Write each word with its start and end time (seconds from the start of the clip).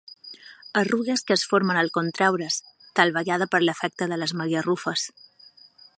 Arrugues 0.79 1.23
que 1.27 1.35
es 1.39 1.43
formen 1.51 1.79
al 1.81 1.91
contreure's, 1.99 2.57
tal 3.01 3.15
vegada 3.19 3.49
per 3.55 3.61
l'efecte 3.67 4.11
de 4.15 4.19
les 4.23 4.35
magarrufes. 4.43 5.09